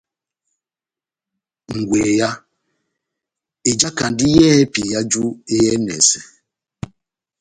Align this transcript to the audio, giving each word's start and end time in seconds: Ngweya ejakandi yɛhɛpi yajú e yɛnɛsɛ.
Ngweya 1.77 2.29
ejakandi 3.71 4.25
yɛhɛpi 4.37 4.81
yajú 4.93 5.23
e 5.53 5.55
yɛnɛsɛ. 5.65 6.19